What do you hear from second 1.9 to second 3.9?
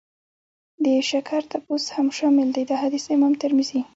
هم شامل دی. دا حديث امام ترمذي